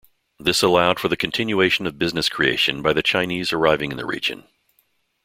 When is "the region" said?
3.97-4.45